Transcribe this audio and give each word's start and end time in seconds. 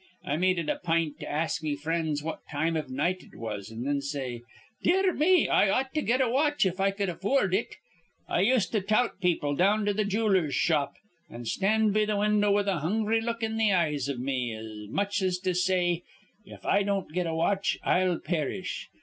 I 0.25 0.35
made 0.35 0.57
it 0.57 0.67
a 0.67 0.77
pint 0.79 1.19
to 1.19 1.29
ask 1.31 1.61
me 1.61 1.75
frinds 1.75 2.23
what 2.23 2.39
time 2.51 2.75
iv 2.75 2.89
night 2.89 3.21
it 3.21 3.37
was, 3.37 3.71
an' 3.71 3.83
thin 3.83 4.01
say, 4.01 4.41
'Dear 4.81 5.13
me, 5.13 5.47
I 5.47 5.69
ought 5.69 5.93
to 5.93 6.01
get 6.01 6.21
a 6.21 6.27
watch 6.27 6.65
if 6.65 6.79
I 6.79 6.89
cud 6.89 7.07
affoord 7.09 7.53
it.' 7.53 7.75
I 8.27 8.39
used 8.41 8.71
to 8.71 8.81
tout 8.81 9.19
people 9.21 9.55
down 9.55 9.85
to 9.85 9.93
th' 9.93 10.07
jooler's 10.09 10.55
shop, 10.55 10.95
an' 11.29 11.45
stand 11.45 11.93
be 11.93 12.07
th' 12.07 12.17
window 12.17 12.51
with 12.51 12.67
a 12.67 12.79
hungry 12.79 13.21
look 13.21 13.43
in 13.43 13.59
th' 13.59 13.73
eyes 13.73 14.09
iv 14.09 14.19
me, 14.19 14.55
as 14.55 14.89
much 14.89 15.21
as 15.21 15.37
to 15.37 15.53
say, 15.53 16.01
'If 16.45 16.65
I 16.65 16.81
don't 16.81 17.13
get 17.13 17.27
a 17.27 17.35
watch, 17.35 17.77
I'll 17.83 18.17
perish.' 18.17 18.89